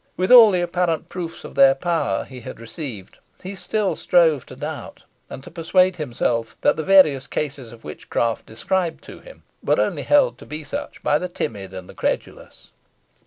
[0.17, 4.55] With all the apparent proofs of their power he had received, he still strove to
[4.55, 9.79] doubt, and to persuade himself that the various cases of witchcraft described to him were
[9.79, 12.71] only held to be such by the timid and the credulous.